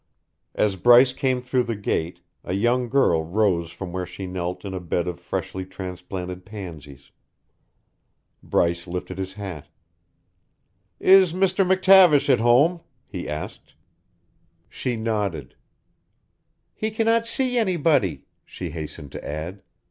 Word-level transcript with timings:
As 0.55 0.77
Bryce 0.77 1.13
came 1.13 1.41
through 1.41 1.61
the 1.65 1.75
gate, 1.75 2.21
a 2.43 2.53
young 2.55 2.89
girl 2.89 3.23
rose 3.23 3.69
from 3.69 3.91
where 3.93 4.07
she 4.07 4.25
knelt 4.25 4.65
in 4.65 4.73
a 4.73 4.79
bed 4.79 5.07
of 5.07 5.19
freshly 5.19 5.63
transplanted 5.63 6.43
pansies. 6.43 7.11
Bryce 8.41 8.87
lifted 8.87 9.19
his 9.19 9.35
hat. 9.35 9.67
"Is 10.99 11.33
Mr. 11.33 11.63
McTavish 11.63 12.33
at 12.33 12.39
home?" 12.39 12.81
he 13.05 13.29
asked. 13.29 13.75
She 14.67 14.95
nodded. 14.95 15.53
"He 16.73 16.89
cannot 16.89 17.27
see 17.27 17.59
anybody," 17.59 18.23
she 18.43 18.71
hastened 18.71 19.11
to 19.11 19.23
add. 19.23 19.61